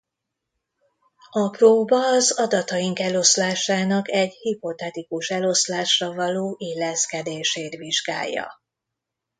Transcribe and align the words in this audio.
A 1.31 1.49
próba 1.49 1.97
az 2.05 2.31
adataink 2.31 2.99
eloszlásának 2.99 4.09
egy 4.11 4.31
hipotetikus 4.33 5.29
eloszlásra 5.29 6.13
való 6.13 6.55
illeszkedését 6.59 7.75
vizsgálja. 7.75 8.61